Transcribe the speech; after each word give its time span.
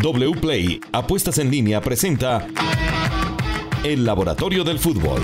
WPLAY 0.00 0.80
Apuestas 0.92 1.38
en 1.38 1.50
línea 1.50 1.80
presenta 1.80 2.46
El 3.82 4.04
Laboratorio 4.04 4.62
del 4.62 4.78
Fútbol. 4.78 5.20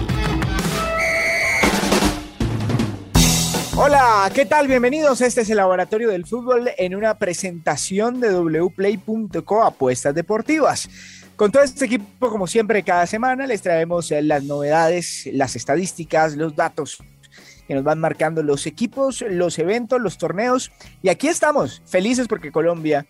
Hola, 3.76 4.29
¿qué 4.34 4.45
tal? 4.46 4.66
Bienvenidos. 4.66 5.21
Este 5.21 5.42
es 5.42 5.50
el 5.50 5.58
Laboratorio 5.58 6.08
del 6.08 6.26
Fútbol 6.26 6.71
en 6.76 6.96
una 6.96 7.16
presentación 7.16 8.18
de 8.18 8.34
wplay.co 8.34 9.62
Apuestas 9.62 10.12
Deportivas. 10.12 10.88
Con 11.36 11.52
todo 11.52 11.62
este 11.62 11.84
equipo, 11.84 12.29
como 12.29 12.48
siempre, 12.48 12.82
cada 12.82 13.06
semana 13.06 13.46
les 13.46 13.62
traemos 13.62 14.11
las 14.11 14.43
novedades, 14.43 15.29
las 15.32 15.54
estadísticas, 15.54 16.34
los 16.34 16.56
datos 16.56 16.98
que 17.68 17.75
nos 17.75 17.84
van 17.84 18.00
marcando 18.00 18.43
los 18.43 18.66
equipos, 18.66 19.25
los 19.29 19.56
eventos, 19.61 20.00
los 20.00 20.18
torneos. 20.18 20.72
Y 21.00 21.11
aquí 21.11 21.29
estamos, 21.29 21.80
felices 21.86 22.27
porque 22.27 22.50
Colombia 22.50 23.06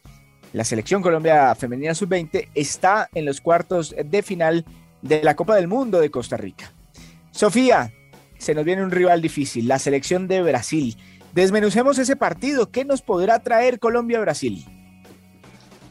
la 0.54 0.62
selección 0.62 1.02
Colombia 1.02 1.52
Femenina 1.56 1.96
Sub-20 1.96 2.48
está 2.54 3.08
en 3.12 3.24
los 3.24 3.40
cuartos 3.40 3.92
de 4.02 4.22
final 4.22 4.64
de 5.02 5.20
la 5.20 5.34
Copa 5.34 5.56
del 5.56 5.66
Mundo 5.66 6.00
de 6.00 6.12
Costa 6.12 6.36
Rica. 6.36 6.72
Sofía, 7.32 7.92
se 8.38 8.54
nos 8.54 8.64
viene 8.64 8.84
un 8.84 8.92
rival 8.92 9.20
difícil, 9.20 9.66
la 9.66 9.80
selección 9.80 10.28
de 10.28 10.42
Brasil. 10.42 10.96
Desmenucemos 11.32 11.98
ese 11.98 12.14
partido. 12.14 12.70
¿Qué 12.70 12.84
nos 12.84 13.02
podrá 13.02 13.40
traer 13.40 13.80
Colombia-Brasil? 13.80 14.64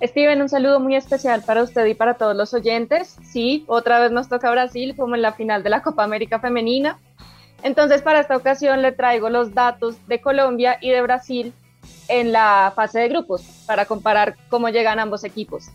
Steven, 0.01 0.41
un 0.41 0.47
saludo 0.47 0.79
muy 0.79 0.95
especial 0.95 1.43
para 1.45 1.61
usted 1.61 1.85
y 1.85 1.93
para 1.93 2.13
todos 2.13 2.35
los 2.35 2.53
oyentes. 2.53 3.17
Sí, 3.21 3.65
otra 3.67 3.99
vez 3.99 4.13
nos 4.13 4.29
toca 4.29 4.49
Brasil 4.49 4.95
como 4.95 5.15
en 5.15 5.23
la 5.23 5.33
final 5.33 5.63
de 5.63 5.71
la 5.71 5.81
Copa 5.81 6.05
América 6.05 6.39
Femenina. 6.39 6.99
Entonces, 7.63 8.01
para 8.01 8.21
esta 8.21 8.37
ocasión 8.37 8.81
le 8.81 8.93
traigo 8.93 9.29
los 9.29 9.53
datos 9.53 9.97
de 10.07 10.21
Colombia 10.21 10.77
y 10.79 10.91
de 10.91 11.01
Brasil 11.01 11.53
en 12.07 12.31
la 12.31 12.71
fase 12.75 12.99
de 12.99 13.09
grupos 13.09 13.43
para 13.65 13.85
comparar 13.85 14.35
cómo 14.49 14.69
llegan 14.69 14.99
ambos 14.99 15.23
equipos. 15.23 15.69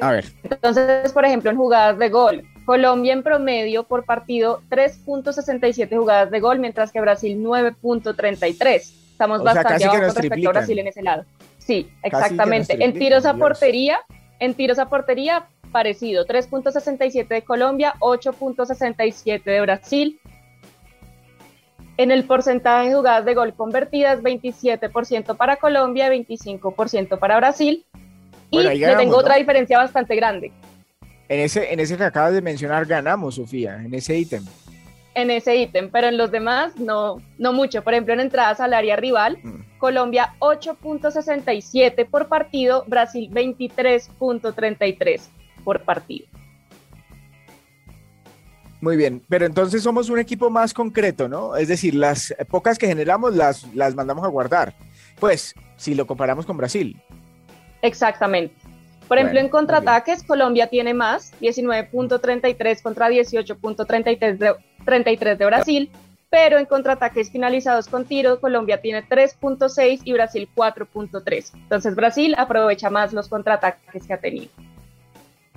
A 0.00 0.12
ver. 0.12 0.32
Entonces, 0.42 1.12
por 1.12 1.24
ejemplo, 1.24 1.50
en 1.50 1.56
jugadas 1.56 1.98
de 1.98 2.08
gol, 2.08 2.44
Colombia 2.64 3.12
en 3.12 3.22
promedio 3.22 3.84
por 3.84 4.04
partido 4.04 4.62
3.67 4.70 5.96
jugadas 5.96 6.30
de 6.30 6.40
gol, 6.40 6.58
mientras 6.58 6.90
que 6.90 7.00
Brasil 7.00 7.38
9.33. 7.42 9.04
Estamos 9.12 9.42
bastante 9.42 9.84
abajo 9.84 10.00
respecto 10.00 10.48
a 10.48 10.52
Brasil 10.52 10.78
en 10.78 10.86
ese 10.88 11.02
lado. 11.02 11.24
Sí, 11.58 11.88
exactamente. 12.02 12.82
En 12.82 12.94
tiros 12.94 13.26
a 13.26 13.34
portería, 13.34 14.00
en 14.38 14.54
tiros 14.54 14.78
a 14.78 14.88
portería 14.88 15.46
parecido, 15.70 16.26
3.67 16.26 17.28
de 17.28 17.42
Colombia, 17.42 17.94
8.67 18.00 19.42
de 19.42 19.60
Brasil, 19.60 20.20
en 21.96 22.10
el 22.10 22.24
porcentaje 22.24 22.88
de 22.88 22.94
jugadas 22.94 23.24
de 23.24 23.34
gol 23.34 23.54
convertidas, 23.54 24.20
27% 24.20 25.36
para 25.36 25.56
Colombia, 25.56 26.12
25% 26.12 27.18
para 27.18 27.36
Brasil. 27.36 27.84
Y 28.50 28.62
le 28.62 28.96
tengo 28.96 29.16
otra 29.16 29.36
diferencia 29.36 29.78
bastante 29.78 30.14
grande. 30.16 30.52
En 31.28 31.40
ese, 31.40 31.72
en 31.72 31.80
ese 31.80 31.96
que 31.96 32.04
acabas 32.04 32.34
de 32.34 32.42
mencionar 32.42 32.86
ganamos, 32.86 33.36
Sofía, 33.36 33.76
en 33.76 33.94
ese 33.94 34.16
ítem. 34.16 34.44
En 35.14 35.30
ese 35.30 35.56
ítem, 35.56 35.90
pero 35.90 36.08
en 36.08 36.16
los 36.16 36.30
demás 36.30 36.76
no, 36.76 37.22
no 37.38 37.52
mucho. 37.52 37.82
Por 37.82 37.94
ejemplo, 37.94 38.14
en 38.14 38.20
entradas 38.20 38.60
al 38.60 38.74
área 38.74 38.96
rival, 38.96 39.38
mm. 39.42 39.78
Colombia 39.78 40.34
8.67 40.40 42.06
por 42.08 42.28
partido, 42.28 42.84
Brasil 42.86 43.30
23.33 43.32 45.20
por 45.64 45.82
partido. 45.82 46.26
Muy 48.84 48.98
bien, 48.98 49.22
pero 49.30 49.46
entonces 49.46 49.82
somos 49.82 50.10
un 50.10 50.18
equipo 50.18 50.50
más 50.50 50.74
concreto, 50.74 51.26
¿no? 51.26 51.56
Es 51.56 51.68
decir, 51.68 51.94
las 51.94 52.34
pocas 52.50 52.76
que 52.78 52.86
generamos 52.86 53.34
las, 53.34 53.66
las 53.74 53.94
mandamos 53.94 54.26
a 54.26 54.28
guardar. 54.28 54.74
Pues, 55.18 55.54
si 55.78 55.94
lo 55.94 56.06
comparamos 56.06 56.44
con 56.44 56.58
Brasil. 56.58 57.00
Exactamente. 57.80 58.54
Por 59.08 59.16
ejemplo, 59.16 59.40
en 59.40 59.48
contraataques, 59.48 60.22
Colombia 60.22 60.66
tiene 60.66 60.92
más, 60.92 61.32
19.33 61.40 62.82
contra 62.82 63.08
18.33 63.08 64.36
de, 64.36 65.34
de 65.34 65.46
Brasil, 65.46 65.90
pero 66.28 66.58
en 66.58 66.66
contraataques 66.66 67.30
finalizados 67.30 67.88
con 67.88 68.04
tiro, 68.04 68.38
Colombia 68.38 68.82
tiene 68.82 69.02
3.6 69.02 70.02
y 70.04 70.12
Brasil 70.12 70.46
4.3. 70.54 71.54
Entonces, 71.54 71.94
Brasil 71.94 72.34
aprovecha 72.36 72.90
más 72.90 73.14
los 73.14 73.28
contraataques 73.28 74.06
que 74.06 74.12
ha 74.12 74.20
tenido. 74.20 74.50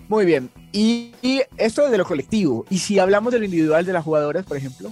Muy 0.10 0.26
bien. 0.26 0.50
Y, 0.72 1.12
esto 1.58 1.90
de 1.90 1.98
lo 1.98 2.06
colectivo. 2.06 2.66
¿Y 2.70 2.78
si 2.78 3.00
hablamos 3.00 3.34
de 3.34 3.40
lo 3.40 3.46
individual 3.46 3.86
de 3.86 3.94
las 3.94 4.04
jugadoras, 4.04 4.46
por 4.46 4.58
ejemplo? 4.58 4.92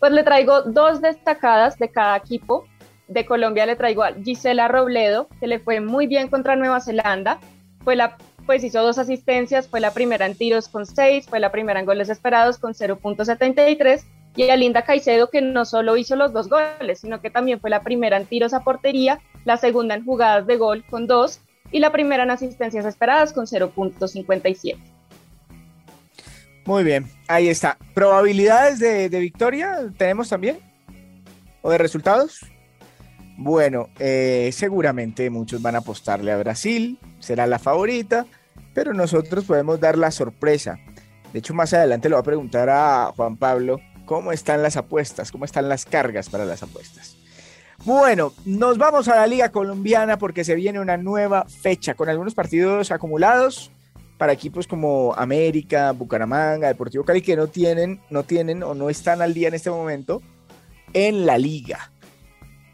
Pues 0.00 0.12
le 0.12 0.22
traigo 0.22 0.62
dos 0.62 1.00
destacadas 1.00 1.78
de 1.78 1.90
cada 1.90 2.16
equipo. 2.16 2.66
De 3.06 3.24
Colombia 3.24 3.66
le 3.66 3.76
traigo 3.76 4.02
a 4.02 4.12
Gisela 4.12 4.68
Robledo, 4.68 5.28
que 5.40 5.46
le 5.46 5.60
fue 5.60 5.80
muy 5.80 6.06
bien 6.06 6.28
contra 6.28 6.56
Nueva 6.56 6.80
Zelanda. 6.80 7.38
Fue 7.84 7.96
la, 7.96 8.18
pues 8.44 8.62
hizo 8.64 8.82
dos 8.82 8.98
asistencias, 8.98 9.68
fue 9.68 9.80
la 9.80 9.92
primera 9.92 10.26
en 10.26 10.36
tiros 10.36 10.68
con 10.68 10.84
6, 10.84 11.26
fue 11.28 11.40
la 11.40 11.50
primera 11.50 11.80
en 11.80 11.86
goles 11.86 12.08
esperados 12.10 12.58
con 12.58 12.74
0.73. 12.74 14.02
Y 14.36 14.50
a 14.50 14.56
Linda 14.56 14.82
Caicedo, 14.82 15.30
que 15.30 15.40
no 15.40 15.64
solo 15.64 15.96
hizo 15.96 16.14
los 16.14 16.32
dos 16.32 16.48
goles, 16.48 17.00
sino 17.00 17.20
que 17.20 17.30
también 17.30 17.60
fue 17.60 17.70
la 17.70 17.82
primera 17.82 18.16
en 18.16 18.26
tiros 18.26 18.52
a 18.52 18.62
portería, 18.62 19.20
la 19.44 19.56
segunda 19.56 19.94
en 19.94 20.04
jugadas 20.04 20.46
de 20.46 20.56
gol 20.56 20.84
con 20.88 21.06
2 21.06 21.40
y 21.70 21.80
la 21.80 21.92
primera 21.92 22.22
en 22.22 22.30
asistencias 22.30 22.84
esperadas 22.84 23.32
con 23.32 23.46
0.57. 23.46 24.76
Muy 26.64 26.84
bien, 26.84 27.06
ahí 27.28 27.48
está. 27.48 27.78
¿Probabilidades 27.94 28.78
de, 28.78 29.08
victoria 29.08 29.90
tenemos 29.96 30.28
también? 30.28 30.58
¿O 31.62 31.70
de 31.70 31.78
resultados? 31.78 32.40
Bueno, 33.38 33.88
eh, 33.98 34.50
seguramente 34.52 35.30
muchos 35.30 35.62
van 35.62 35.76
a 35.76 35.78
apostarle 35.78 36.32
a 36.32 36.36
Brasil, 36.36 36.98
será 37.20 37.46
la 37.46 37.58
favorita, 37.58 38.26
pero 38.74 38.92
nosotros 38.92 39.44
podemos 39.44 39.80
dar 39.80 39.96
la 39.96 40.10
sorpresa. 40.10 40.78
De 41.32 41.38
hecho, 41.38 41.54
más 41.54 41.72
adelante 41.72 42.08
le 42.08 42.16
voy 42.16 42.20
a 42.20 42.24
preguntar 42.24 42.68
a 42.68 43.12
Juan 43.16 43.36
Pablo 43.36 43.80
cómo 44.04 44.32
están 44.32 44.62
las 44.62 44.76
apuestas, 44.76 45.30
cómo 45.30 45.44
están 45.44 45.68
las 45.68 45.84
cargas 45.84 46.28
para 46.28 46.44
las 46.44 46.62
apuestas. 46.62 47.17
Bueno, 47.84 48.32
nos 48.44 48.76
vamos 48.76 49.06
a 49.08 49.16
la 49.16 49.26
Liga 49.26 49.50
Colombiana 49.50 50.18
porque 50.18 50.44
se 50.44 50.56
viene 50.56 50.80
una 50.80 50.96
nueva 50.96 51.44
fecha 51.44 51.94
con 51.94 52.08
algunos 52.08 52.34
partidos 52.34 52.90
acumulados 52.90 53.70
para 54.18 54.32
equipos 54.32 54.66
como 54.66 55.14
América, 55.14 55.92
Bucaramanga, 55.92 56.68
Deportivo 56.68 57.04
Cali 57.04 57.22
que 57.22 57.36
no 57.36 57.46
tienen, 57.46 58.00
no 58.10 58.24
tienen 58.24 58.64
o 58.64 58.74
no 58.74 58.90
están 58.90 59.22
al 59.22 59.32
día 59.32 59.48
en 59.48 59.54
este 59.54 59.70
momento 59.70 60.20
en 60.92 61.24
la 61.24 61.38
liga. 61.38 61.92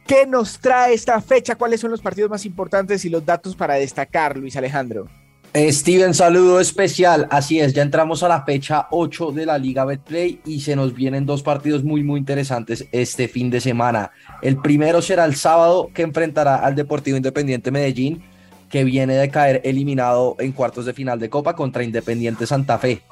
¿Qué 0.06 0.26
nos 0.26 0.58
trae 0.58 0.94
esta 0.94 1.20
fecha? 1.20 1.56
¿Cuáles 1.56 1.80
son 1.80 1.90
los 1.90 2.00
partidos 2.00 2.30
más 2.30 2.46
importantes 2.46 3.04
y 3.04 3.10
los 3.10 3.24
datos 3.24 3.54
para 3.54 3.74
destacar, 3.74 4.36
Luis 4.38 4.56
Alejandro? 4.56 5.08
Steven, 5.56 6.14
saludo 6.14 6.58
especial. 6.58 7.28
Así 7.30 7.60
es, 7.60 7.72
ya 7.72 7.82
entramos 7.82 8.24
a 8.24 8.28
la 8.28 8.42
fecha 8.42 8.88
8 8.90 9.30
de 9.30 9.46
la 9.46 9.56
Liga 9.56 9.84
Betplay 9.84 10.40
y 10.44 10.60
se 10.60 10.74
nos 10.74 10.92
vienen 10.94 11.26
dos 11.26 11.44
partidos 11.44 11.84
muy, 11.84 12.02
muy 12.02 12.18
interesantes 12.18 12.88
este 12.90 13.28
fin 13.28 13.50
de 13.50 13.60
semana. 13.60 14.10
El 14.42 14.56
primero 14.56 15.00
será 15.00 15.24
el 15.24 15.36
sábado 15.36 15.90
que 15.94 16.02
enfrentará 16.02 16.56
al 16.56 16.74
Deportivo 16.74 17.16
Independiente 17.16 17.70
Medellín, 17.70 18.24
que 18.68 18.82
viene 18.82 19.14
de 19.14 19.30
caer 19.30 19.60
eliminado 19.62 20.34
en 20.40 20.50
cuartos 20.50 20.86
de 20.86 20.92
final 20.92 21.20
de 21.20 21.30
Copa 21.30 21.54
contra 21.54 21.84
Independiente 21.84 22.48
Santa 22.48 22.76
Fe. 22.76 23.02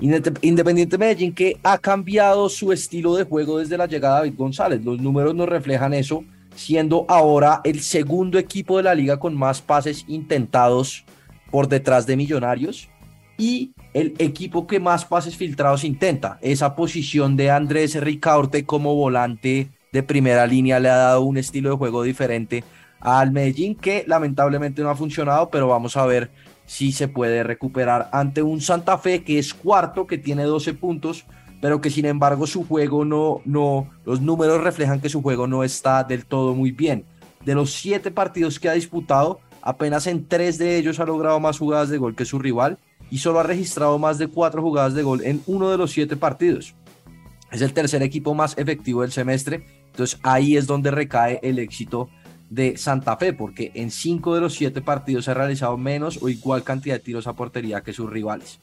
Independiente 0.00 0.98
Medellín 0.98 1.32
que 1.32 1.60
ha 1.62 1.78
cambiado 1.78 2.48
su 2.48 2.72
estilo 2.72 3.14
de 3.14 3.22
juego 3.22 3.58
desde 3.58 3.78
la 3.78 3.86
llegada 3.86 4.16
de 4.16 4.20
David 4.22 4.38
González. 4.38 4.84
Los 4.84 4.98
números 4.98 5.36
nos 5.36 5.48
reflejan 5.48 5.94
eso, 5.94 6.24
siendo 6.56 7.06
ahora 7.08 7.60
el 7.62 7.80
segundo 7.80 8.40
equipo 8.40 8.78
de 8.78 8.82
la 8.82 8.94
liga 8.96 9.20
con 9.20 9.36
más 9.36 9.62
pases 9.62 10.04
intentados 10.08 11.04
por 11.52 11.68
detrás 11.68 12.06
de 12.06 12.16
Millonarios 12.16 12.88
y 13.38 13.72
el 13.94 14.14
equipo 14.18 14.66
que 14.66 14.80
más 14.80 15.04
pases 15.04 15.36
filtrados 15.36 15.84
intenta. 15.84 16.38
Esa 16.40 16.74
posición 16.74 17.36
de 17.36 17.50
Andrés 17.50 17.94
Ricaurte 18.00 18.64
como 18.64 18.96
volante 18.96 19.70
de 19.92 20.02
primera 20.02 20.46
línea 20.46 20.80
le 20.80 20.88
ha 20.88 20.96
dado 20.96 21.20
un 21.20 21.36
estilo 21.36 21.70
de 21.70 21.76
juego 21.76 22.02
diferente 22.02 22.64
al 23.00 23.32
Medellín 23.32 23.74
que 23.74 24.04
lamentablemente 24.06 24.82
no 24.82 24.90
ha 24.90 24.96
funcionado, 24.96 25.50
pero 25.50 25.68
vamos 25.68 25.96
a 25.96 26.06
ver 26.06 26.30
si 26.66 26.92
se 26.92 27.08
puede 27.08 27.42
recuperar 27.42 28.08
ante 28.12 28.42
un 28.42 28.60
Santa 28.60 28.96
Fe 28.96 29.22
que 29.24 29.38
es 29.38 29.52
cuarto, 29.52 30.06
que 30.06 30.18
tiene 30.18 30.44
12 30.44 30.74
puntos, 30.74 31.26
pero 31.60 31.80
que 31.80 31.90
sin 31.90 32.06
embargo 32.06 32.46
su 32.46 32.64
juego 32.66 33.04
no, 33.04 33.40
no, 33.44 33.90
los 34.04 34.20
números 34.20 34.62
reflejan 34.62 35.00
que 35.00 35.08
su 35.08 35.20
juego 35.20 35.46
no 35.46 35.64
está 35.64 36.04
del 36.04 36.24
todo 36.24 36.54
muy 36.54 36.70
bien. 36.70 37.04
De 37.44 37.54
los 37.54 37.72
siete 37.72 38.10
partidos 38.10 38.60
que 38.60 38.68
ha 38.68 38.72
disputado, 38.72 39.40
Apenas 39.62 40.06
en 40.06 40.26
tres 40.26 40.58
de 40.58 40.76
ellos 40.76 41.00
ha 41.00 41.06
logrado 41.06 41.38
más 41.40 41.58
jugadas 41.58 41.88
de 41.88 41.98
gol 41.98 42.16
que 42.16 42.24
su 42.24 42.38
rival 42.38 42.78
y 43.10 43.18
solo 43.18 43.40
ha 43.40 43.44
registrado 43.44 43.98
más 43.98 44.18
de 44.18 44.26
cuatro 44.26 44.60
jugadas 44.60 44.94
de 44.94 45.02
gol 45.02 45.22
en 45.24 45.40
uno 45.46 45.70
de 45.70 45.78
los 45.78 45.92
siete 45.92 46.16
partidos. 46.16 46.74
Es 47.52 47.60
el 47.62 47.72
tercer 47.72 48.02
equipo 48.02 48.34
más 48.34 48.56
efectivo 48.58 49.02
del 49.02 49.12
semestre, 49.12 49.64
entonces 49.86 50.18
ahí 50.22 50.56
es 50.56 50.66
donde 50.66 50.90
recae 50.90 51.38
el 51.42 51.58
éxito 51.58 52.08
de 52.48 52.76
Santa 52.76 53.16
Fe, 53.16 53.32
porque 53.32 53.70
en 53.74 53.90
cinco 53.90 54.34
de 54.34 54.40
los 54.40 54.54
siete 54.54 54.82
partidos 54.82 55.28
ha 55.28 55.34
realizado 55.34 55.78
menos 55.78 56.18
o 56.22 56.28
igual 56.28 56.64
cantidad 56.64 56.96
de 56.96 57.00
tiros 57.00 57.26
a 57.26 57.34
portería 57.34 57.82
que 57.82 57.92
sus 57.92 58.10
rivales. 58.10 58.60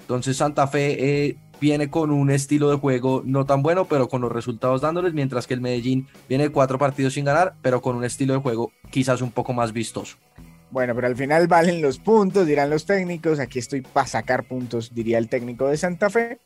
Entonces 0.00 0.36
Santa 0.36 0.66
Fe 0.66 1.28
eh, 1.28 1.36
viene 1.60 1.90
con 1.90 2.10
un 2.10 2.30
estilo 2.30 2.70
de 2.70 2.76
juego 2.76 3.22
no 3.24 3.46
tan 3.46 3.62
bueno, 3.62 3.86
pero 3.86 4.08
con 4.08 4.20
los 4.20 4.32
resultados 4.32 4.80
dándoles, 4.80 5.14
mientras 5.14 5.46
que 5.46 5.54
el 5.54 5.60
Medellín 5.60 6.06
viene 6.28 6.48
cuatro 6.50 6.78
partidos 6.78 7.14
sin 7.14 7.24
ganar, 7.24 7.54
pero 7.62 7.80
con 7.80 7.96
un 7.96 8.04
estilo 8.04 8.34
de 8.34 8.40
juego 8.40 8.72
quizás 8.90 9.20
un 9.22 9.30
poco 9.30 9.52
más 9.52 9.72
vistoso. 9.72 10.16
Bueno, 10.70 10.94
pero 10.94 11.06
al 11.06 11.16
final 11.16 11.46
valen 11.46 11.80
los 11.80 11.98
puntos, 11.98 12.46
dirán 12.46 12.68
los 12.68 12.84
técnicos. 12.84 13.38
Aquí 13.38 13.60
estoy 13.60 13.82
para 13.82 14.08
sacar 14.08 14.42
puntos, 14.44 14.92
diría 14.92 15.18
el 15.18 15.28
técnico 15.28 15.68
de 15.68 15.76
Santa 15.76 16.10
Fe. 16.10 16.40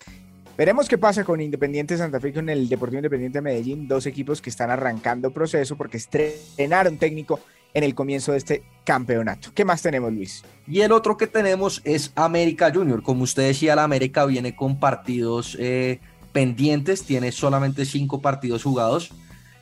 Veremos 0.59 0.89
qué 0.89 0.99
pasa 0.99 1.25
con 1.25 1.41
Independiente 1.41 1.97
Santa 1.97 2.21
Fe 2.21 2.31
y 2.31 2.33
con 2.33 2.49
el 2.51 2.69
Deportivo 2.69 2.99
Independiente 2.99 3.39
de 3.39 3.43
Medellín, 3.43 3.87
dos 3.89 4.07
equipos 4.07 4.43
que 4.43 4.51
están 4.51 4.71
arrancando 4.71 5.31
proceso 5.31 5.77
porque 5.77 5.97
estrenaron 5.97 6.99
técnico 6.99 7.41
en 7.75 7.85
el 7.85 7.95
comienzo 7.95 8.33
de 8.33 8.39
este 8.39 8.63
campeonato. 8.85 9.51
¿Qué 9.55 9.65
más 9.65 9.83
tenemos, 9.83 10.13
Luis? 10.13 10.43
Y 10.67 10.81
el 10.81 10.93
otro 10.93 11.17
que 11.17 11.27
tenemos 11.27 11.83
es 11.85 12.13
América 12.15 12.73
Junior. 12.73 13.03
Como 13.03 13.25
usted 13.25 13.47
decía, 13.47 13.77
la 13.77 13.85
América 13.85 14.25
viene 14.25 14.57
con 14.57 14.79
partidos 14.79 15.57
eh, 15.61 16.01
pendientes, 16.33 17.05
tiene 17.05 17.33
solamente 17.33 17.85
cinco 17.85 18.21
partidos 18.21 18.63
jugados 18.63 19.13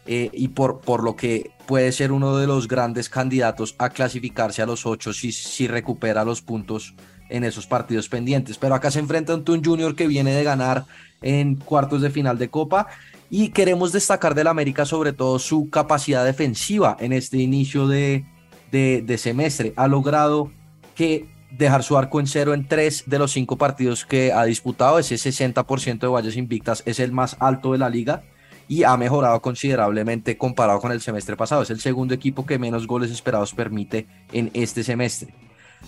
eh, 0.06 0.30
y 0.32 0.48
por, 0.48 0.80
por 0.80 1.02
lo 1.02 1.16
que 1.16 1.50
puede 1.66 1.90
ser 1.90 2.12
uno 2.12 2.36
de 2.36 2.46
los 2.46 2.68
grandes 2.68 3.08
candidatos 3.08 3.74
a 3.78 3.90
clasificarse 3.90 4.62
a 4.62 4.66
los 4.66 4.86
ocho 4.86 5.12
si, 5.12 5.32
si 5.32 5.66
recupera 5.66 6.24
los 6.24 6.42
puntos 6.42 6.94
en 7.28 7.42
esos 7.42 7.66
partidos 7.66 8.08
pendientes. 8.08 8.58
Pero 8.58 8.74
acá 8.74 8.90
se 8.90 9.00
enfrenta 9.00 9.32
ante 9.32 9.50
un 9.50 9.64
Junior 9.64 9.96
que 9.96 10.06
viene 10.06 10.32
de 10.32 10.44
ganar 10.44 10.84
en 11.22 11.56
cuartos 11.56 12.02
de 12.02 12.10
final 12.10 12.38
de 12.38 12.48
Copa 12.48 12.86
y 13.30 13.50
queremos 13.50 13.92
destacar 13.92 14.34
del 14.34 14.46
América 14.46 14.84
sobre 14.84 15.12
todo 15.12 15.38
su 15.38 15.68
capacidad 15.70 16.24
defensiva 16.24 16.96
en 17.00 17.12
este 17.12 17.38
inicio 17.38 17.88
de, 17.88 18.24
de, 18.70 19.18
semestre. 19.18 19.72
Ha 19.76 19.88
logrado 19.88 20.50
que 20.94 21.28
dejar 21.50 21.82
su 21.82 21.96
arco 21.96 22.20
en 22.20 22.26
cero 22.26 22.54
en 22.54 22.68
tres 22.68 23.04
de 23.06 23.18
los 23.18 23.32
cinco 23.32 23.56
partidos 23.56 24.04
que 24.04 24.32
ha 24.32 24.44
disputado. 24.44 24.98
Ese 24.98 25.16
60% 25.16 25.98
de 25.98 26.06
valles 26.06 26.36
invictas 26.36 26.82
es 26.86 27.00
el 27.00 27.12
más 27.12 27.36
alto 27.40 27.72
de 27.72 27.78
la 27.78 27.88
liga 27.88 28.22
y 28.68 28.82
ha 28.82 28.96
mejorado 28.96 29.40
considerablemente 29.40 30.36
comparado 30.36 30.80
con 30.80 30.92
el 30.92 31.00
semestre 31.00 31.36
pasado. 31.36 31.62
Es 31.62 31.70
el 31.70 31.80
segundo 31.80 32.14
equipo 32.14 32.46
que 32.46 32.58
menos 32.58 32.86
goles 32.86 33.10
esperados 33.10 33.54
permite 33.54 34.06
en 34.32 34.50
este 34.54 34.82
semestre. 34.82 35.34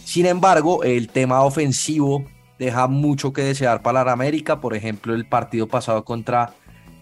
Sin 0.05 0.27
embargo, 0.27 0.85
el 0.85 1.09
tema 1.09 1.43
ofensivo 1.43 2.25
deja 2.59 2.87
mucho 2.87 3.33
que 3.33 3.43
desear 3.43 3.83
para 3.83 4.05
la 4.05 4.13
América. 4.13 4.61
Por 4.61 4.75
ejemplo, 4.75 5.15
el 5.15 5.27
partido 5.27 5.67
pasado 5.67 6.05
contra 6.05 6.55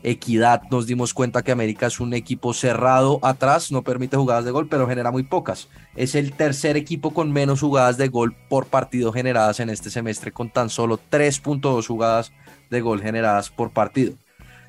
Equidad 0.03 0.63
nos 0.71 0.87
dimos 0.87 1.15
cuenta 1.15 1.43
que 1.43 1.53
América 1.53 1.87
es 1.87 1.99
un 2.01 2.15
equipo 2.15 2.55
cerrado 2.55 3.19
atrás, 3.23 3.73
no 3.73 3.83
permite 3.83 4.17
jugadas 4.17 4.45
de 4.45 4.51
gol, 4.51 4.69
pero 4.69 4.87
genera 4.87 5.11
muy 5.11 5.25
pocas. 5.25 5.69
Es 5.97 6.15
el 6.15 6.33
tercer 6.33 6.77
equipo 6.77 7.13
con 7.13 7.33
menos 7.33 7.61
jugadas 7.61 7.97
de 7.97 8.09
gol 8.09 8.37
por 8.49 8.67
partido 8.67 9.13
generadas 9.13 9.61
en 9.61 9.71
este 9.71 9.91
semestre, 9.91 10.33
con 10.33 10.51
tan 10.51 10.71
solo 10.71 11.01
3.2 11.11 11.87
jugadas 11.87 12.33
de 12.71 12.81
gol 12.81 13.03
generadas 13.03 13.51
por 13.51 13.73
partido. 13.73 14.15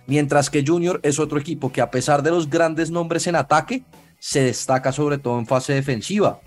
Mientras 0.07 0.49
que 0.49 0.63
Junior 0.65 0.99
es 1.03 1.19
otro 1.19 1.37
equipo 1.37 1.71
que 1.71 1.81
a 1.81 1.91
pesar 1.91 2.23
de 2.23 2.31
los 2.31 2.49
grandes 2.49 2.89
nombres 2.89 3.27
en 3.27 3.35
ataque, 3.35 3.83
se 4.19 4.41
destaca 4.41 4.91
sobre 4.91 5.17
todo 5.17 5.37
en 5.37 5.45
fase 5.45 5.73
defensiva. 5.73 6.39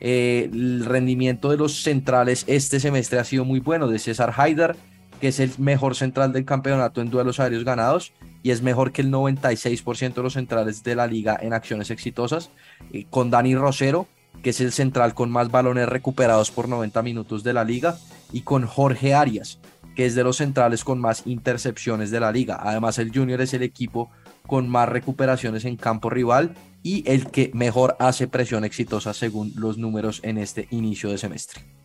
Eh, 0.00 0.48
el 0.52 0.84
rendimiento 0.84 1.50
de 1.50 1.56
los 1.56 1.82
centrales 1.82 2.44
este 2.46 2.78
semestre 2.78 3.18
ha 3.18 3.24
sido 3.24 3.44
muy 3.44 3.58
bueno, 3.58 3.88
de 3.88 3.98
César 3.98 4.32
Haidar, 4.36 4.76
que 5.18 5.28
es 5.28 5.40
el 5.40 5.52
mejor 5.58 5.94
central 5.94 6.32
del 6.32 6.44
campeonato 6.44 7.00
en 7.00 7.10
duelos 7.10 7.40
aéreos 7.40 7.64
ganados 7.64 8.12
y 8.42 8.50
es 8.50 8.62
mejor 8.62 8.92
que 8.92 9.02
el 9.02 9.10
96% 9.10 10.14
de 10.14 10.22
los 10.22 10.34
centrales 10.34 10.82
de 10.82 10.94
la 10.94 11.06
liga 11.06 11.38
en 11.40 11.52
acciones 11.52 11.90
exitosas, 11.90 12.50
eh, 12.92 13.06
con 13.10 13.30
Dani 13.30 13.54
Rosero, 13.54 14.06
que 14.42 14.50
es 14.50 14.60
el 14.60 14.72
central 14.72 15.14
con 15.14 15.30
más 15.30 15.50
balones 15.50 15.88
recuperados 15.88 16.50
por 16.50 16.68
90 16.68 17.02
minutos 17.02 17.42
de 17.42 17.52
la 17.52 17.64
liga, 17.64 17.98
y 18.32 18.42
con 18.42 18.66
Jorge 18.66 19.14
Arias, 19.14 19.58
que 19.96 20.06
es 20.06 20.14
de 20.14 20.22
los 20.22 20.36
centrales 20.36 20.84
con 20.84 21.00
más 21.00 21.26
intercepciones 21.26 22.10
de 22.10 22.20
la 22.20 22.30
liga. 22.30 22.58
Además, 22.62 22.98
el 22.98 23.12
Junior 23.12 23.40
es 23.40 23.52
el 23.54 23.62
equipo 23.62 24.10
con 24.46 24.68
más 24.68 24.88
recuperaciones 24.88 25.64
en 25.64 25.76
campo 25.76 26.08
rival 26.08 26.54
y 26.82 27.08
el 27.10 27.30
que 27.30 27.50
mejor 27.52 27.96
hace 27.98 28.28
presión 28.28 28.64
exitosa 28.64 29.12
según 29.12 29.52
los 29.56 29.76
números 29.76 30.20
en 30.22 30.38
este 30.38 30.68
inicio 30.70 31.10
de 31.10 31.18
semestre. 31.18 31.77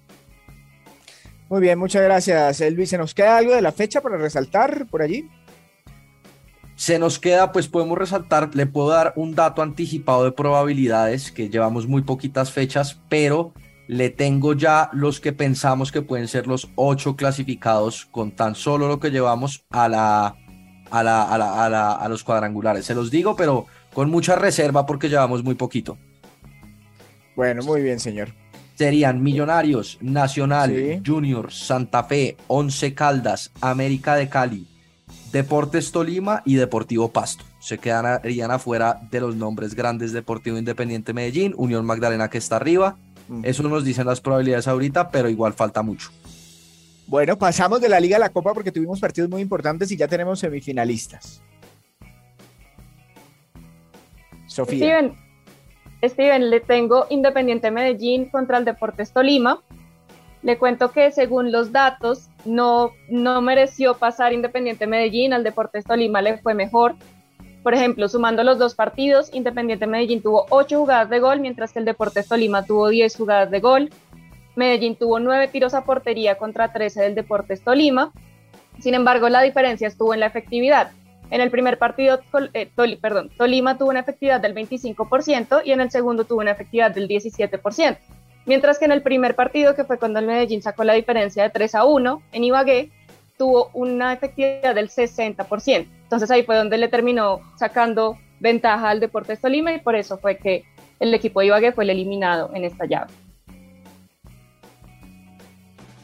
Muy 1.53 1.61
bien, 1.61 1.77
muchas 1.77 2.01
gracias, 2.01 2.61
Elvis. 2.61 2.89
¿Se 2.89 2.97
nos 2.97 3.13
queda 3.13 3.37
algo 3.37 3.53
de 3.53 3.61
la 3.61 3.71
fecha 3.71 4.01
para 4.01 4.17
resaltar 4.17 4.87
por 4.87 5.03
allí? 5.03 5.29
Se 6.75 6.97
nos 6.97 7.19
queda, 7.19 7.51
pues 7.51 7.67
podemos 7.67 7.95
resaltar, 7.95 8.55
le 8.55 8.65
puedo 8.65 8.89
dar 8.89 9.13
un 9.17 9.35
dato 9.35 9.61
anticipado 9.61 10.23
de 10.23 10.31
probabilidades, 10.31 11.31
que 11.31 11.49
llevamos 11.49 11.85
muy 11.85 12.01
poquitas 12.01 12.51
fechas, 12.51 12.99
pero 13.07 13.53
le 13.87 14.09
tengo 14.09 14.53
ya 14.53 14.89
los 14.93 15.19
que 15.19 15.31
pensamos 15.31 15.91
que 15.91 16.01
pueden 16.01 16.27
ser 16.27 16.47
los 16.47 16.71
ocho 16.73 17.15
clasificados 17.15 18.07
con 18.07 18.31
tan 18.31 18.55
solo 18.55 18.87
lo 18.87 18.99
que 18.99 19.11
llevamos 19.11 19.63
a 19.69 19.87
la 19.87 20.35
a, 20.89 21.03
la, 21.03 21.21
a, 21.21 21.69
la, 21.69 21.91
a, 21.91 22.09
los 22.09 22.23
cuadrangulares. 22.23 22.83
Se 22.83 22.95
los 22.95 23.11
digo, 23.11 23.35
pero 23.35 23.67
con 23.93 24.09
mucha 24.09 24.35
reserva 24.35 24.87
porque 24.87 25.07
llevamos 25.07 25.43
muy 25.43 25.53
poquito. 25.53 25.99
Bueno, 27.35 27.61
muy 27.61 27.83
bien, 27.83 27.99
señor. 27.99 28.29
Serían 28.75 29.21
Millonarios, 29.21 29.97
Nacional, 30.01 31.01
Junior, 31.05 31.51
Santa 31.51 32.03
Fe, 32.03 32.37
Once 32.47 32.93
Caldas, 32.93 33.51
América 33.61 34.15
de 34.15 34.29
Cali, 34.29 34.67
Deportes 35.31 35.91
Tolima 35.91 36.41
y 36.45 36.55
Deportivo 36.55 37.11
Pasto. 37.11 37.45
Se 37.59 37.77
quedarían 37.77 38.51
afuera 38.51 39.01
de 39.11 39.21
los 39.21 39.35
nombres 39.35 39.75
grandes 39.75 40.11
Deportivo 40.11 40.57
Independiente 40.57 41.13
Medellín, 41.13 41.53
Unión 41.57 41.85
Magdalena 41.85 42.29
que 42.29 42.39
está 42.39 42.55
arriba, 42.57 42.97
eso 43.43 43.63
nos 43.63 43.83
dicen 43.83 44.05
las 44.05 44.21
probabilidades 44.21 44.67
ahorita, 44.67 45.09
pero 45.09 45.29
igual 45.29 45.53
falta 45.53 45.81
mucho. 45.81 46.09
Bueno, 47.07 47.37
pasamos 47.37 47.81
de 47.81 47.89
la 47.89 47.99
Liga 47.99 48.17
a 48.17 48.19
la 48.19 48.29
Copa 48.29 48.53
porque 48.53 48.71
tuvimos 48.71 48.99
partidos 48.99 49.29
muy 49.29 49.41
importantes 49.41 49.91
y 49.91 49.97
ya 49.97 50.07
tenemos 50.07 50.39
semifinalistas. 50.39 51.41
Sofía. 54.47 54.77
Steven, 54.77 55.15
Steven, 56.03 56.49
le 56.49 56.59
tengo 56.59 57.05
Independiente 57.09 57.71
Medellín 57.71 58.25
contra 58.25 58.57
el 58.57 58.65
Deportes 58.65 59.13
Tolima. 59.13 59.61
Le 60.41 60.57
cuento 60.57 60.91
que 60.91 61.11
según 61.11 61.51
los 61.51 61.71
datos, 61.71 62.29
no, 62.43 62.91
no 63.09 63.41
mereció 63.41 63.95
pasar 63.95 64.33
Independiente 64.33 64.87
Medellín, 64.87 65.31
al 65.31 65.43
Deportes 65.43 65.85
Tolima 65.85 66.21
le 66.21 66.37
fue 66.37 66.53
mejor. 66.53 66.95
Por 67.63 67.73
ejemplo, 67.73 68.09
sumando 68.09 68.43
los 68.43 68.59
dos 68.59 68.75
partidos, 68.75 69.33
Independiente 69.33 69.87
Medellín 69.87 70.21
tuvo 70.21 70.45
8 70.49 70.77
jugadas 70.77 71.09
de 71.09 71.19
gol, 71.19 71.39
mientras 71.39 71.71
que 71.71 71.79
el 71.79 71.85
Deportes 71.85 72.27
Tolima 72.27 72.65
tuvo 72.65 72.89
10 72.89 73.15
jugadas 73.15 73.49
de 73.51 73.61
gol. 73.61 73.89
Medellín 74.55 74.97
tuvo 74.97 75.19
9 75.19 75.47
tiros 75.47 75.73
a 75.73 75.85
portería 75.85 76.35
contra 76.35 76.73
13 76.73 77.01
del 77.01 77.15
Deportes 77.15 77.61
Tolima. 77.61 78.11
Sin 78.79 78.95
embargo, 78.95 79.29
la 79.29 79.41
diferencia 79.41 79.87
estuvo 79.87 80.13
en 80.13 80.19
la 80.19 80.25
efectividad. 80.25 80.91
En 81.33 81.41
el 81.41 81.49
primer 81.49 81.79
partido, 81.79 82.19
eh, 82.53 82.69
Tolima 83.37 83.75
tuvo 83.75 83.89
una 83.89 84.01
efectividad 84.01 84.39
del 84.39 84.53
25% 84.53 85.63
y 85.65 85.71
en 85.71 85.81
el 85.81 85.89
segundo 85.89 86.25
tuvo 86.25 86.41
una 86.41 86.51
efectividad 86.51 86.91
del 86.91 87.07
17%. 87.07 87.97
Mientras 88.45 88.77
que 88.77 88.85
en 88.85 88.91
el 88.91 89.01
primer 89.01 89.33
partido, 89.35 89.73
que 89.73 89.83
fue 89.83 89.97
cuando 89.97 90.19
el 90.19 90.27
Medellín 90.27 90.61
sacó 90.61 90.83
la 90.83 90.93
diferencia 90.93 91.41
de 91.41 91.49
3 91.49 91.73
a 91.73 91.85
1 91.85 92.21
en 92.33 92.43
Ibagué, 92.43 92.91
tuvo 93.35 93.71
una 93.73 94.13
efectividad 94.13 94.75
del 94.75 94.91
60%. 94.91 95.87
Entonces 96.03 96.29
ahí 96.29 96.43
fue 96.43 96.55
donde 96.55 96.77
le 96.77 96.87
terminó 96.87 97.39
sacando 97.57 98.19
ventaja 98.39 98.91
al 98.91 98.99
Deportes 98.99 99.41
Tolima 99.41 99.73
y 99.73 99.79
por 99.79 99.95
eso 99.95 100.19
fue 100.19 100.37
que 100.37 100.65
el 100.99 101.11
equipo 101.15 101.39
de 101.39 101.47
Ibagué 101.47 101.71
fue 101.71 101.85
el 101.85 101.89
eliminado 101.89 102.51
en 102.53 102.63
esta 102.63 102.85
llave. 102.85 103.11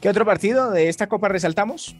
¿Qué 0.01 0.09
otro 0.09 0.25
partido 0.25 0.71
de 0.71 0.89
esta 0.89 1.05
copa 1.05 1.27
resaltamos? 1.27 1.95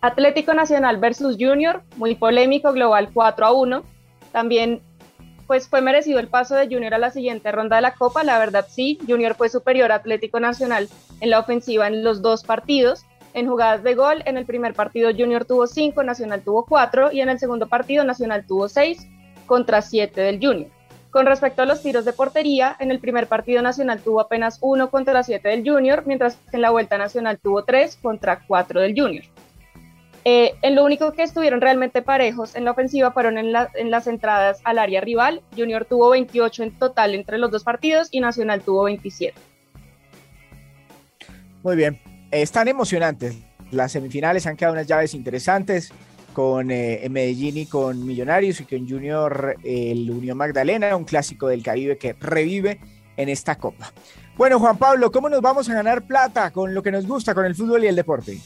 Atlético 0.00 0.54
Nacional 0.54 0.98
versus 0.98 1.36
Junior, 1.38 1.82
muy 1.96 2.14
polémico, 2.14 2.72
global 2.72 3.10
4 3.12 3.46
a 3.46 3.52
1. 3.52 3.82
También 4.32 4.80
pues 5.48 5.66
fue 5.66 5.80
merecido 5.80 6.20
el 6.20 6.28
paso 6.28 6.54
de 6.54 6.66
Junior 6.66 6.94
a 6.94 6.98
la 6.98 7.10
siguiente 7.10 7.50
ronda 7.50 7.76
de 7.76 7.82
la 7.82 7.94
Copa, 7.94 8.22
la 8.22 8.38
verdad 8.38 8.66
sí, 8.68 8.98
Junior 9.08 9.34
fue 9.34 9.48
superior 9.48 9.90
a 9.90 9.96
Atlético 9.96 10.40
Nacional 10.40 10.88
en 11.20 11.30
la 11.30 11.38
ofensiva 11.38 11.86
en 11.86 12.04
los 12.04 12.20
dos 12.20 12.44
partidos, 12.44 13.06
en 13.32 13.48
jugadas 13.48 13.82
de 13.82 13.94
gol, 13.94 14.22
en 14.26 14.36
el 14.36 14.44
primer 14.44 14.74
partido 14.74 15.10
Junior 15.10 15.46
tuvo 15.46 15.66
5, 15.66 16.02
Nacional 16.02 16.42
tuvo 16.42 16.66
4 16.66 17.12
y 17.12 17.22
en 17.22 17.30
el 17.30 17.38
segundo 17.38 17.66
partido 17.66 18.04
Nacional 18.04 18.44
tuvo 18.46 18.68
6 18.68 19.06
contra 19.46 19.80
7 19.80 20.20
del 20.20 20.38
Junior. 20.38 20.70
Con 21.10 21.24
respecto 21.24 21.62
a 21.62 21.66
los 21.66 21.82
tiros 21.82 22.04
de 22.04 22.12
portería, 22.12 22.76
en 22.78 22.90
el 22.90 23.00
primer 23.00 23.26
partido 23.26 23.62
Nacional 23.62 24.00
tuvo 24.00 24.20
apenas 24.20 24.58
1 24.60 24.90
contra 24.90 25.22
7 25.22 25.48
del 25.48 25.68
Junior, 25.68 26.02
mientras 26.04 26.36
que 26.50 26.56
en 26.56 26.62
la 26.62 26.70
vuelta 26.70 26.98
Nacional 26.98 27.38
tuvo 27.38 27.64
3 27.64 27.96
contra 28.02 28.40
4 28.46 28.82
del 28.82 28.94
Junior. 28.94 29.24
Eh, 30.30 30.58
en 30.60 30.74
lo 30.74 30.84
único 30.84 31.14
que 31.14 31.22
estuvieron 31.22 31.62
realmente 31.62 32.02
parejos 32.02 32.54
en 32.54 32.66
la 32.66 32.72
ofensiva 32.72 33.12
fueron 33.12 33.38
en, 33.38 33.46
en, 33.46 33.90
las 33.90 34.06
entradas 34.06 34.60
al 34.62 34.78
área 34.78 35.00
rival. 35.00 35.40
Junior 35.56 35.86
tuvo 35.86 36.10
28 36.10 36.64
en 36.64 36.78
total 36.78 37.14
entre 37.14 37.38
los 37.38 37.50
dos 37.50 37.64
partidos 37.64 38.08
y 38.10 38.20
Nacional 38.20 38.60
tuvo 38.60 38.84
27. 38.84 39.34
Muy 41.62 41.76
bien, 41.76 41.98
están 42.30 42.68
emocionantes. 42.68 43.38
Las 43.70 43.92
semifinales 43.92 44.46
han 44.46 44.58
quedado 44.58 44.74
unas 44.74 44.86
llaves 44.86 45.14
interesantes 45.14 45.94
con 46.34 46.70
eh, 46.72 47.06
Medellín 47.08 47.56
y 47.56 47.64
con 47.64 48.04
Millonarios 48.04 48.60
y 48.60 48.66
con 48.66 48.86
Junior 48.86 49.56
el 49.64 50.10
Unión 50.10 50.36
Magdalena, 50.36 50.94
un 50.94 51.04
clásico 51.04 51.48
del 51.48 51.62
Caribe 51.62 51.96
que 51.96 52.12
revive 52.12 52.78
en 53.16 53.30
esta 53.30 53.56
copa. 53.56 53.94
Bueno, 54.36 54.60
Juan 54.60 54.76
Pablo, 54.76 55.10
¿cómo 55.10 55.30
nos 55.30 55.40
vamos 55.40 55.70
a 55.70 55.74
ganar 55.74 56.02
plata 56.02 56.50
con 56.50 56.74
lo 56.74 56.82
que 56.82 56.92
nos 56.92 57.06
gusta, 57.06 57.32
con 57.32 57.46
el 57.46 57.54
fútbol 57.54 57.84
y 57.84 57.86
el 57.86 57.96
deporte? 57.96 58.38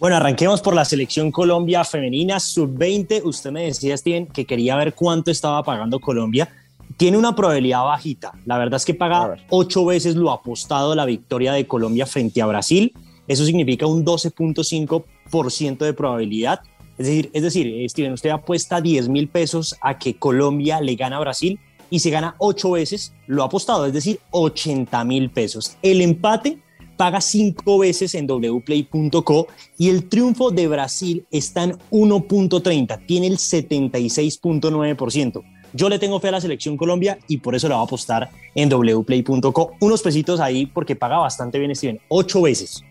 Bueno, 0.00 0.14
arranquemos 0.14 0.60
por 0.60 0.74
la 0.74 0.84
selección 0.84 1.32
Colombia 1.32 1.82
femenina 1.82 2.38
sub-20. 2.38 3.22
Usted 3.24 3.50
me 3.50 3.64
decía, 3.64 3.96
Steven, 3.96 4.26
que 4.28 4.44
quería 4.44 4.76
ver 4.76 4.94
cuánto 4.94 5.32
estaba 5.32 5.64
pagando 5.64 5.98
Colombia 5.98 6.48
tiene 6.96 7.16
una 7.16 7.34
probabilidad 7.34 7.84
bajita. 7.84 8.32
La 8.44 8.58
verdad 8.58 8.76
es 8.76 8.84
que 8.84 8.94
paga 8.94 9.36
ocho 9.50 9.84
veces 9.84 10.16
lo 10.16 10.30
apostado 10.30 10.94
la 10.94 11.04
victoria 11.04 11.52
de 11.52 11.66
Colombia 11.66 12.06
frente 12.06 12.42
a 12.42 12.46
Brasil. 12.46 12.92
Eso 13.26 13.44
significa 13.44 13.86
un 13.86 14.04
12.5% 14.04 15.78
de 15.78 15.92
probabilidad. 15.92 16.60
Es 16.96 17.06
decir, 17.06 17.30
es 17.32 17.42
decir, 17.42 17.90
Steven, 17.90 18.12
usted 18.12 18.30
apuesta 18.30 18.80
10 18.80 19.08
mil 19.08 19.28
pesos 19.28 19.76
a 19.80 19.98
que 19.98 20.14
Colombia 20.16 20.80
le 20.80 20.96
gana 20.96 21.16
a 21.18 21.20
Brasil 21.20 21.60
y 21.90 22.00
se 22.00 22.10
gana 22.10 22.34
ocho 22.38 22.72
veces 22.72 23.14
lo 23.26 23.44
apostado, 23.44 23.86
es 23.86 23.92
decir, 23.92 24.18
80 24.30 25.04
mil 25.04 25.30
pesos. 25.30 25.76
El 25.82 26.00
empate 26.00 26.58
paga 26.98 27.22
cinco 27.22 27.78
veces 27.78 28.14
en 28.14 28.26
wplay.co 28.26 29.46
y 29.78 29.88
el 29.88 30.08
triunfo 30.08 30.50
de 30.50 30.66
Brasil 30.66 31.24
está 31.30 31.62
en 31.62 31.78
1.30, 31.90 33.06
tiene 33.06 33.28
el 33.28 33.38
76.9%. 33.38 35.42
Yo 35.72 35.88
le 35.88 35.98
tengo 35.98 36.18
fe 36.18 36.28
a 36.28 36.32
la 36.32 36.40
selección 36.40 36.76
Colombia 36.76 37.18
y 37.28 37.38
por 37.38 37.54
eso 37.54 37.68
la 37.68 37.76
voy 37.76 37.84
a 37.84 37.86
apostar 37.86 38.30
en 38.54 38.68
wplay.co. 38.68 39.72
Unos 39.80 40.02
pesitos 40.02 40.40
ahí 40.40 40.66
porque 40.66 40.96
paga 40.96 41.18
bastante 41.18 41.58
bien, 41.58 41.74
Steven. 41.74 42.00
Ocho 42.08 42.42
veces. 42.42 42.82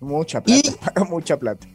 Mucha 0.00 0.40
plata, 0.40 0.70
paga 0.80 1.04
mucha 1.04 1.36
plata. 1.36 1.66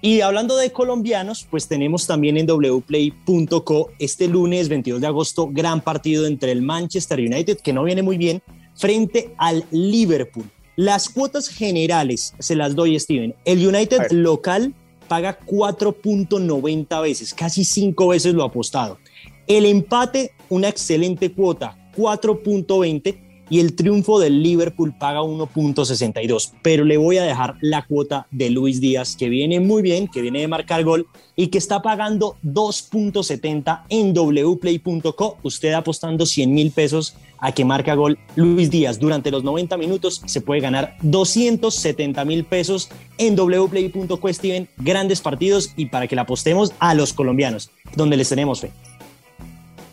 Y 0.00 0.22
hablando 0.22 0.56
de 0.56 0.70
colombianos, 0.70 1.46
pues 1.50 1.68
tenemos 1.68 2.06
también 2.06 2.38
en 2.38 2.46
wplay.co 2.46 3.90
este 3.98 4.28
lunes 4.28 4.70
22 4.70 5.02
de 5.02 5.06
agosto 5.06 5.50
gran 5.50 5.82
partido 5.82 6.26
entre 6.26 6.52
el 6.52 6.62
Manchester 6.62 7.20
United, 7.20 7.60
que 7.60 7.74
no 7.74 7.84
viene 7.84 8.02
muy 8.02 8.16
bien, 8.16 8.42
frente 8.74 9.34
al 9.36 9.66
Liverpool. 9.70 10.50
Las 10.76 11.08
cuotas 11.08 11.48
generales 11.48 12.34
se 12.38 12.56
las 12.56 12.74
doy, 12.74 12.98
Steven. 12.98 13.34
El 13.44 13.66
United 13.66 14.10
local 14.10 14.74
paga 15.08 15.38
4.90 15.38 17.02
veces, 17.02 17.32
casi 17.32 17.64
cinco 17.64 18.08
veces 18.08 18.34
lo 18.34 18.42
apostado. 18.42 18.98
El 19.46 19.66
empate, 19.66 20.32
una 20.48 20.68
excelente 20.68 21.30
cuota, 21.32 21.76
4.20 21.96 23.24
y 23.50 23.60
el 23.60 23.74
triunfo 23.76 24.18
del 24.18 24.42
Liverpool 24.42 24.94
paga 24.98 25.20
1.62. 25.20 26.52
Pero 26.62 26.84
le 26.84 26.96
voy 26.96 27.18
a 27.18 27.24
dejar 27.24 27.56
la 27.60 27.86
cuota 27.86 28.26
de 28.30 28.50
Luis 28.50 28.80
Díaz, 28.80 29.16
que 29.16 29.28
viene 29.28 29.60
muy 29.60 29.82
bien, 29.82 30.08
que 30.08 30.22
viene 30.22 30.40
de 30.40 30.48
marcar 30.48 30.82
gol 30.84 31.06
y 31.36 31.48
que 31.48 31.58
está 31.58 31.82
pagando 31.82 32.36
2.70 32.42 33.84
en 33.90 34.14
wplay.co. 34.14 35.38
Usted 35.42 35.72
apostando 35.72 36.26
100 36.26 36.54
mil 36.54 36.70
pesos 36.70 37.14
a 37.38 37.52
que 37.52 37.64
marca 37.64 37.94
gol 37.94 38.18
Luis 38.36 38.70
Díaz 38.70 38.98
durante 38.98 39.30
los 39.30 39.44
90 39.44 39.76
minutos, 39.76 40.22
se 40.26 40.40
puede 40.40 40.60
ganar 40.60 40.96
270 41.02 42.24
mil 42.24 42.44
pesos 42.44 42.90
en 43.18 43.36
wplay.co, 43.36 44.32
Steven. 44.32 44.68
Grandes 44.78 45.20
partidos 45.20 45.72
y 45.76 45.86
para 45.86 46.06
que 46.06 46.16
la 46.16 46.22
apostemos 46.22 46.72
a 46.78 46.94
los 46.94 47.12
colombianos, 47.12 47.70
donde 47.96 48.16
les 48.16 48.28
tenemos 48.28 48.60
fe. 48.60 48.70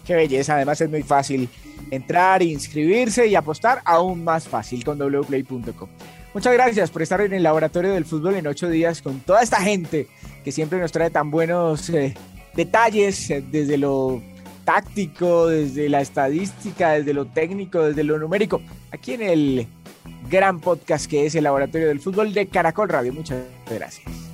Qué 0.05 0.15
belleza, 0.15 0.55
además 0.55 0.81
es 0.81 0.89
muy 0.89 1.03
fácil 1.03 1.49
entrar, 1.91 2.41
inscribirse 2.41 3.27
y 3.27 3.35
apostar 3.35 3.81
aún 3.85 4.23
más 4.23 4.47
fácil 4.47 4.83
con 4.83 4.97
wplay.com. 4.97 5.89
Muchas 6.33 6.53
gracias 6.53 6.89
por 6.89 7.01
estar 7.01 7.19
en 7.21 7.33
el 7.33 7.43
laboratorio 7.43 7.91
del 7.91 8.05
fútbol 8.05 8.35
en 8.35 8.47
ocho 8.47 8.69
días 8.69 9.01
con 9.01 9.19
toda 9.19 9.41
esta 9.41 9.61
gente 9.61 10.07
que 10.43 10.51
siempre 10.51 10.79
nos 10.79 10.91
trae 10.91 11.09
tan 11.09 11.29
buenos 11.29 11.89
eh, 11.89 12.13
detalles 12.55 13.29
eh, 13.29 13.43
desde 13.51 13.77
lo 13.77 14.21
táctico, 14.63 15.47
desde 15.47 15.89
la 15.89 16.01
estadística, 16.01 16.91
desde 16.91 17.13
lo 17.13 17.25
técnico, 17.25 17.83
desde 17.83 18.03
lo 18.03 18.17
numérico, 18.17 18.61
aquí 18.91 19.13
en 19.13 19.21
el 19.21 19.67
gran 20.29 20.59
podcast 20.59 21.09
que 21.09 21.25
es 21.25 21.35
el 21.35 21.43
laboratorio 21.43 21.87
del 21.87 21.99
fútbol 21.99 22.33
de 22.33 22.47
Caracol 22.47 22.89
Radio. 22.89 23.13
Muchas 23.13 23.43
gracias. 23.69 24.30